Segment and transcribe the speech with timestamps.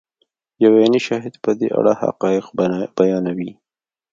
[0.63, 2.45] یو عیني شاهد په دې اړه حقایق
[2.97, 3.51] بیانوي.